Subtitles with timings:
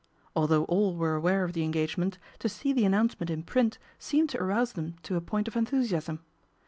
[0.35, 4.31] Although all were I aware of the engagement, to see the announcement in print seemed
[4.31, 6.21] to arouse them to a point of enthusiasm.